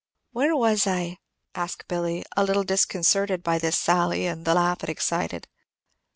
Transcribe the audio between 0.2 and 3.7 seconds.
"Where was I?" asked Billy, a little disconcerted by